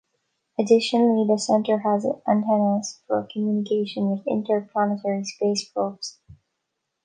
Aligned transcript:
Additionally, 0.57 1.27
the 1.27 1.37
center 1.37 1.77
has 1.77 2.07
antennas 2.27 3.03
for 3.05 3.27
communication 3.31 4.09
with 4.09 4.25
interplanetary 4.25 5.23
space 5.25 5.69
probes. 5.69 6.17